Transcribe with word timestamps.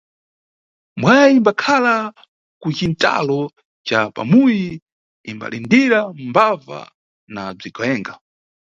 Mbwaya 0.97 1.27
imbakhala 1.37 1.95
kuxintalo 2.61 3.39
ca 3.87 3.99
pamuyi 4.15 4.67
imbalindirira 5.29 5.99
mbava 6.27 6.79
na 7.33 7.43
bzigawenga. 7.57 8.13